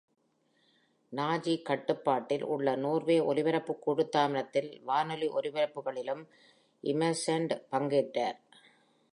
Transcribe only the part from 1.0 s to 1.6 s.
Nazi